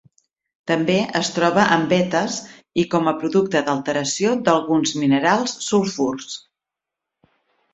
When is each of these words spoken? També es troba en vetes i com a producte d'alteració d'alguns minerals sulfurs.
També 0.69 0.93
es 1.19 1.29
troba 1.33 1.65
en 1.75 1.83
vetes 1.91 2.37
i 2.83 2.85
com 2.95 3.09
a 3.11 3.15
producte 3.25 3.61
d'alteració 3.67 4.33
d'alguns 4.49 4.95
minerals 5.03 5.55
sulfurs. 5.69 6.35